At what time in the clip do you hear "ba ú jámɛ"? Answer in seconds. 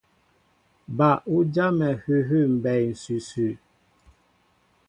0.97-1.87